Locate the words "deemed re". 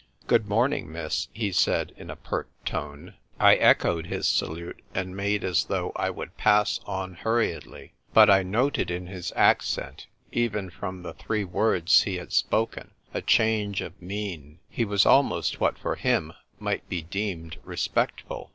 17.03-17.75